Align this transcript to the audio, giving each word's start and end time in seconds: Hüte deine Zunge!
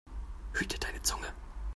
Hüte 0.53 0.79
deine 0.79 0.99
Zunge! 1.03 1.27